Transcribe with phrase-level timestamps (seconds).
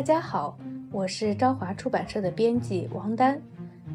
[0.00, 0.56] 大家好，
[0.90, 3.38] 我是朝华出版社的编辑王丹。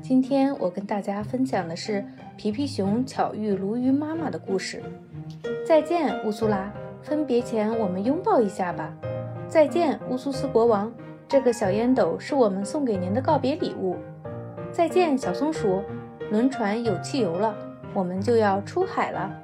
[0.04, 2.06] 今天我跟大家分享的是
[2.38, 4.84] 皮皮熊巧遇鲈鱼妈妈的故事。
[5.68, 6.72] 再见，乌苏拉！
[7.02, 8.94] 分别前我们拥抱一下吧。
[9.48, 10.94] 再见，乌苏斯国王！
[11.28, 13.98] 这个小烟斗是我们送给您的告别礼物。
[14.72, 15.82] 再见，小松鼠！
[16.30, 17.56] 轮船有汽油了，
[17.96, 19.36] 我们就要出海了。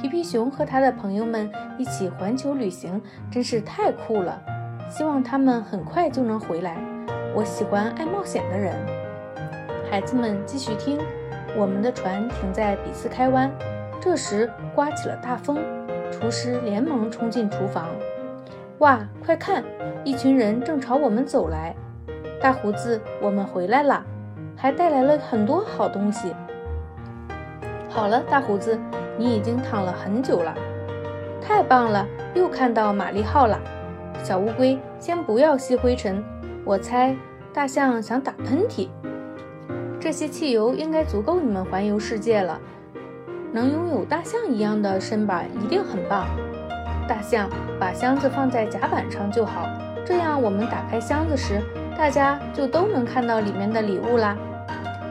[0.00, 4.42] 皮皮熊和他的朋友们一起环球旅行，真是太酷了。
[4.88, 6.76] 希望他们很快就能回来。
[7.34, 8.74] 我喜欢爱冒险的人。
[9.90, 10.98] 孩子们继续听。
[11.56, 13.48] 我们的船停在比斯开湾，
[14.00, 15.58] 这时刮起了大风。
[16.10, 17.86] 厨师连忙冲进厨房。
[18.78, 19.62] 哇，快看，
[20.02, 21.74] 一群人正朝我们走来。
[22.40, 24.04] 大胡子，我们回来了，
[24.56, 26.34] 还带来了很多好东西。
[27.88, 28.76] 好了，大胡子，
[29.16, 30.54] 你已经躺了很久了。
[31.40, 33.58] 太棒了，又看到玛丽号了。
[34.22, 36.22] 小乌龟，先不要吸灰尘。
[36.64, 37.14] 我猜
[37.52, 38.88] 大象想打喷嚏。
[40.00, 42.60] 这些汽油应该足够你们环游世界了。
[43.52, 46.26] 能拥有大象一样的身板一定很棒。
[47.06, 49.68] 大象，把箱子放在甲板上就好，
[50.04, 51.60] 这样我们打开箱子时，
[51.96, 54.36] 大家就都能看到里面的礼物啦。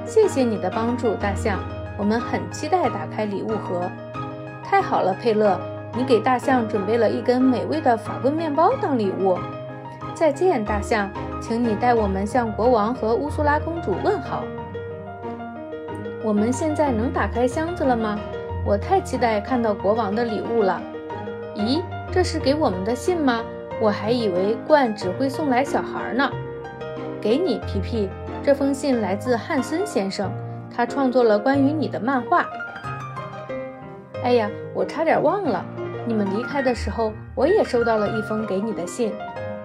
[0.06, 1.60] 谢谢你的帮助，大象。
[1.98, 3.90] 我们很期待打开礼物盒。
[4.64, 5.60] 太好了，佩勒，
[5.96, 9.38] 你给大象准备了一根美味的法棍面包当礼物。
[10.16, 11.10] 再见，大象，
[11.42, 14.44] 请你带我们向国王和乌苏拉公主问好。
[16.24, 18.20] 我们现在能打开箱子了吗？
[18.66, 20.82] 我太期待看到国王的礼物了。
[21.56, 23.42] 咦，这是给我们的信吗？
[23.82, 26.30] 我还以为罐只会送来小孩呢。
[27.20, 28.10] 给你，皮皮，
[28.42, 30.32] 这封信来自汉森先生。
[30.76, 32.46] 他创作了关于你的漫画。
[34.24, 35.66] 哎呀，我差点忘了，
[36.06, 39.14] 你们离开的时候，我也收到了一封给你的信。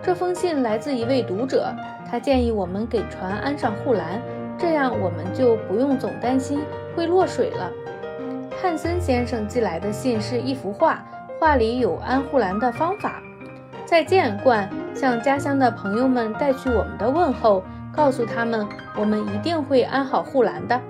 [0.03, 1.75] 这封信来自一位读者，
[2.08, 4.22] 他建议我们给船安上护栏，
[4.56, 6.61] 这样我们就不用总担心
[6.94, 7.70] 会落水了。
[8.62, 11.04] 汉森先生寄来的信是一幅画，
[11.38, 13.21] 画里有安护栏的方法。
[13.84, 18.66] 再见，冠，向家乡的朋友们带去我们的问候，告诉他们
[18.97, 20.81] 我们一定会安好护栏的。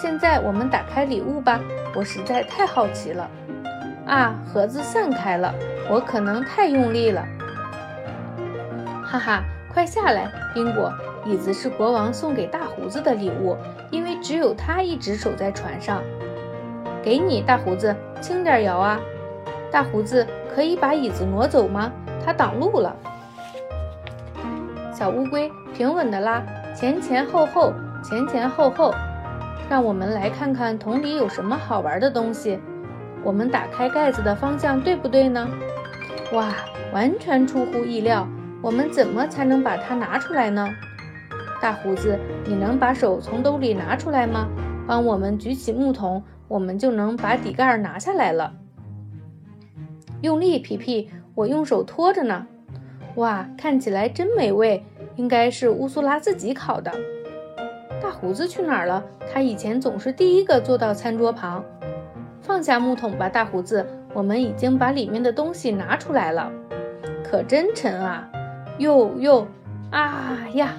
[0.00, 1.60] 现在我们打开礼物吧，
[1.94, 3.28] 我实在太好奇了。
[4.06, 5.54] 啊，盒子散开了，
[5.88, 7.24] 我可能太用力了。
[9.04, 10.92] 哈哈，快下来，宾果！
[11.24, 13.56] 椅子是国王送给大胡子的礼物，
[13.90, 16.02] 因为只有他一直守在船上。
[17.00, 18.98] 给你，大胡子，轻点摇啊！
[19.70, 21.92] 大胡子，可以把椅子挪走吗？
[22.24, 22.96] 它挡路了。
[24.92, 26.42] 小乌龟，平稳的拉，
[26.74, 28.92] 前前后后，前前后后。
[29.70, 32.60] 让我们来看看桶里有什么好玩的东西。
[33.24, 35.48] 我们打开盖子的方向对不对呢？
[36.32, 36.54] 哇，
[36.92, 38.26] 完全出乎意料！
[38.60, 40.68] 我们怎么才能把它拿出来呢？
[41.60, 44.48] 大胡子，你能把手从兜里拿出来吗？
[44.86, 48.54] 帮我们举起木桶，我们就能把底盖拿下来了。
[50.20, 52.46] 用力，皮皮，我用手托着呢。
[53.16, 54.84] 哇，看起来真美味，
[55.16, 56.90] 应该是乌苏拉自己烤的。
[58.00, 59.04] 大胡子去哪儿了？
[59.32, 61.64] 他以前总是第一个坐到餐桌旁。
[62.52, 66.52] 放下木桶吧，大胡子，我们已经把里面的东西拿出来了。
[67.24, 68.28] 可真沉啊！
[68.76, 69.46] 哟哟，
[69.90, 70.74] 啊呀，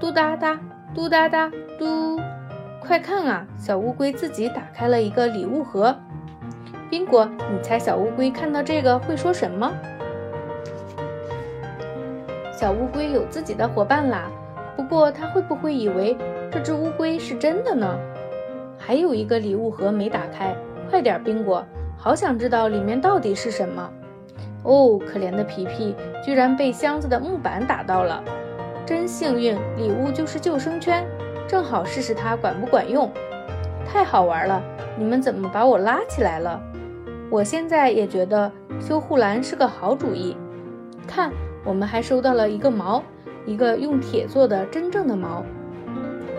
[0.00, 0.58] 嘟哒哒，
[0.92, 2.18] 嘟哒哒，嘟！
[2.80, 5.94] 快看啊，小乌龟自己打开了一个礼物盒。
[6.90, 9.70] 宾果，你猜小乌龟看到这个会说什么？
[12.50, 14.28] 小乌龟有自己的伙伴啦。
[14.76, 16.16] 不过它会不会以为
[16.50, 17.96] 这只乌龟是真的呢？
[18.76, 20.52] 还有一个礼物盒没打开，
[20.90, 21.64] 快点，宾果，
[21.96, 23.90] 好想知道里面到底是什么。
[24.62, 28.22] 哦，可怜的皮皮居然被箱子的木板打到了，
[28.86, 31.06] 真幸运，礼物就是救生圈，
[31.46, 33.10] 正好试试它管不管用。
[33.86, 34.62] 太好玩了，
[34.98, 36.60] 你们怎么把我拉起来了？
[37.30, 38.50] 我现在也觉得
[38.80, 40.36] 修护栏是个好主意。
[41.06, 41.30] 看，
[41.64, 43.02] 我们还收到了一个锚。
[43.46, 45.42] 一个用铁做的真正的锚，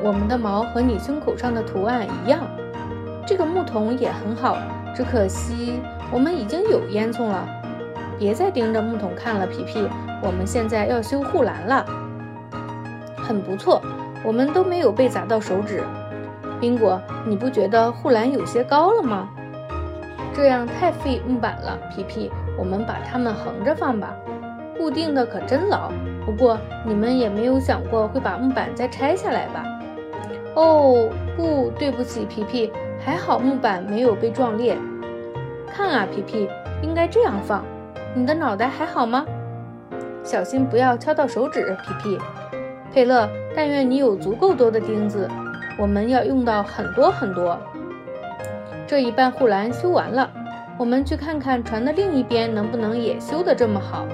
[0.03, 2.39] 我们的锚和你胸口上的图案一样。
[3.25, 4.57] 这个木桶也很好，
[4.95, 5.79] 只可惜
[6.11, 7.47] 我们已经有烟囱了。
[8.19, 9.87] 别再盯着木桶看了，皮皮，
[10.21, 11.85] 我们现在要修护栏了。
[13.17, 13.81] 很不错，
[14.23, 15.83] 我们都没有被砸到手指。
[16.59, 19.27] 宾果，你不觉得护栏有些高了吗？
[20.33, 24.15] 这样太费木板了，皮皮，我们把它们横着放吧。
[24.77, 25.89] 固定的可真牢，
[26.25, 29.63] 不过你们也没有想过会把木板再拆下来吧？
[30.55, 32.71] 哦，不对不起，皮皮，
[33.05, 34.75] 还好木板没有被撞裂。
[35.71, 36.49] 看啊，皮皮，
[36.81, 37.63] 应该这样放。
[38.15, 39.23] 你的脑袋还好吗？
[40.23, 41.77] 小心不要敲到手指。
[41.83, 42.17] 皮皮，
[42.91, 45.29] 佩勒，但愿你有足够多的钉子，
[45.77, 47.55] 我们要用到很多很多。
[48.87, 50.27] 这一半护栏修完了，
[50.75, 54.07] 我们去看看船的另一边能不能也修得这么好。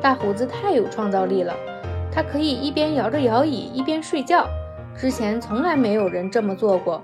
[0.00, 1.52] 大胡子太有创造力了，
[2.10, 4.46] 他可以一边摇着摇椅一边睡觉，
[4.96, 7.02] 之前从来没有人这么做过。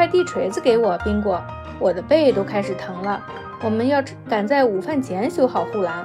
[0.00, 1.38] 快递锤子给我，宾果，
[1.78, 3.22] 我的背都开始疼了。
[3.62, 6.02] 我们要赶在午饭前修好护栏。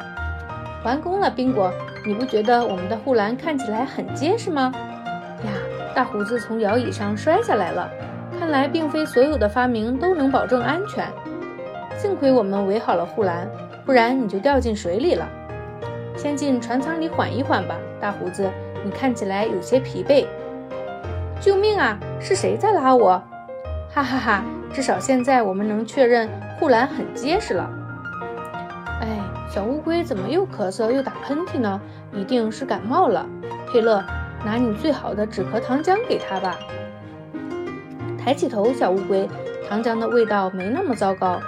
[0.83, 1.71] 完工了，宾果，
[2.05, 4.69] 你不觉得我们的护栏看起来很结实吗？
[5.45, 5.51] 呀，
[5.95, 7.89] 大胡子从摇椅上摔下来了。
[8.37, 11.07] 看来并非所有的发明都能保证安全。
[11.97, 13.49] 幸亏我们围好了护栏，
[13.85, 15.25] 不然你就掉进水里了。
[16.17, 18.51] 先进船舱里缓一缓吧，大胡子，
[18.83, 20.25] 你看起来有些疲惫。
[21.39, 21.97] 救命啊！
[22.19, 23.23] 是谁在拉我？
[23.95, 24.43] 哈哈哈！
[24.73, 27.69] 至少现在我们能确认护栏很结实了。
[28.99, 29.17] 哎，
[29.49, 31.79] 小乌龟怎么又咳嗽又打喷嚏呢？
[32.11, 33.25] 一定是感冒了。
[33.71, 34.03] 佩勒，
[34.43, 36.59] 拿你最好的止咳糖浆给他吧。
[38.19, 39.29] 抬起头，小乌龟，
[39.69, 41.39] 糖浆的味道没那么糟糕。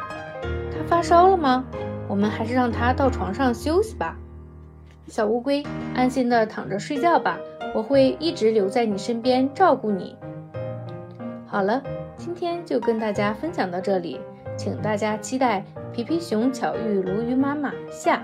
[0.41, 1.65] 他发烧了吗？
[2.07, 4.15] 我们还是让他到床上休息吧。
[5.07, 7.37] 小乌龟，安心的躺着睡觉吧，
[7.75, 10.15] 我会一直留在你身边照顾你。
[11.45, 11.83] 好了。
[12.17, 14.19] 今天就跟大家分享到这里，
[14.57, 18.21] 请大家期待《皮皮熊巧遇鲈鱼妈妈》下。